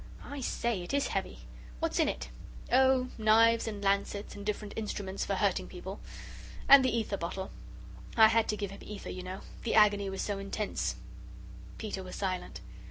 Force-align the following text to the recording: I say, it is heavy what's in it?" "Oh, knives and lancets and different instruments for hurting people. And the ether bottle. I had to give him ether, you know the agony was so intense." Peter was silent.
I 0.25 0.41
say, 0.41 0.81
it 0.81 0.95
is 0.95 1.05
heavy 1.09 1.41
what's 1.79 1.99
in 1.99 2.09
it?" 2.09 2.29
"Oh, 2.71 3.09
knives 3.19 3.67
and 3.67 3.83
lancets 3.83 4.33
and 4.33 4.43
different 4.43 4.73
instruments 4.75 5.23
for 5.25 5.35
hurting 5.35 5.67
people. 5.67 5.99
And 6.67 6.83
the 6.83 6.89
ether 6.89 7.17
bottle. 7.17 7.51
I 8.17 8.29
had 8.29 8.47
to 8.47 8.57
give 8.57 8.71
him 8.71 8.79
ether, 8.81 9.11
you 9.11 9.21
know 9.21 9.41
the 9.61 9.75
agony 9.75 10.09
was 10.09 10.23
so 10.23 10.39
intense." 10.39 10.95
Peter 11.77 12.01
was 12.01 12.15
silent. 12.15 12.61